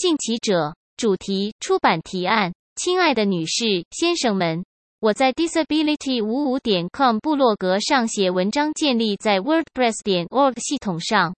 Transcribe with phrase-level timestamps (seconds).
[0.00, 0.74] 敬其者。
[0.96, 2.54] 主题：出版提案。
[2.74, 4.64] 亲爱的女士、先生们，
[4.98, 11.34] 我在 disability 五五点 com 部落格上写文章，建立在 WordPress 点 org 系统上。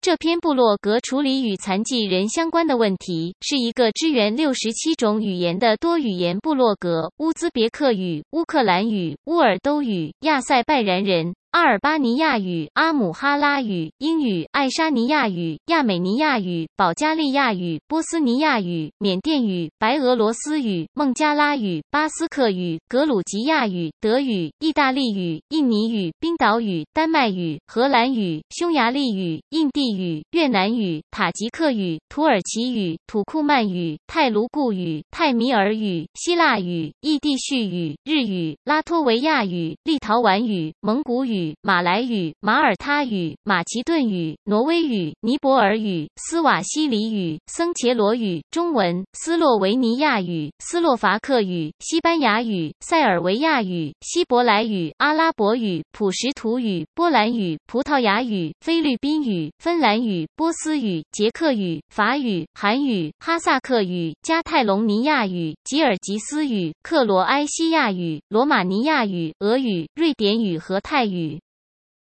[0.00, 11.36] 这篇部落格处理与残疾人相关的问题，是一个支援六十七种语言的多语言部落格：乌兹别克语、乌克兰语、乌尔都语、亚塞拜然人。
[11.54, 41.43] 阿尔巴尼亚语、阿姆哈拉语、英语、爱沙尼亚语、亚美尼亚语、保加利亚语、波斯尼亚语、缅甸语、白俄罗斯语、孟加拉语、巴斯克语、格鲁吉亚语、德语、意大利语、印尼语、冰岛语、丹麦语、荷兰语、匈牙利语、印地语、越南语、塔吉克语、土耳其语、土库曼语、泰卢固语、泰米尔语、希腊语、异地叙语、日语、拉脱维亚语、立陶宛语、蒙古语。
[41.62, 71.33] 马来语、马耳他语、马其顿语、挪威语、尼泊尔语、斯瓦西里语、僧伽罗语、中文、斯洛维尼亚语、斯洛伐克语、西班牙语、塞尔维亚语、希伯来语、阿拉伯语、普什图语、波兰语、葡萄牙语、菲律宾语、芬兰语、波斯语、捷克语、法语、韩语、哈萨克语、加泰隆尼亚语、吉尔吉斯语、克罗埃西亚语、罗马尼亚语、俄语、瑞典语和泰语。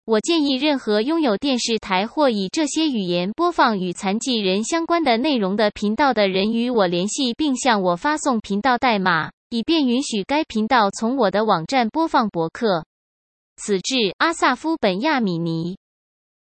[0.08, 12.86] 我建议任何拥有电视台或以这些语言播放与残疾人相关的内容的频道的人与我联系，并向我发送频道代码，以便允许该频道从我的网站播放博客。
[13.58, 15.78] 此致阿萨夫·本亚米尼。